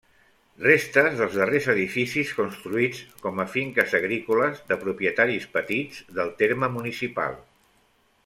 Restes 0.67 1.17
dels 1.17 1.35
darrers 1.41 1.67
edificis 1.73 2.31
construïts 2.37 3.03
com 3.25 3.43
a 3.43 3.45
finques 3.57 3.93
agrícoles 3.99 4.63
de 4.71 4.79
propietaris 4.87 5.47
petits 5.59 6.01
del 6.21 6.33
terme 6.43 6.71
municipal. 6.79 7.37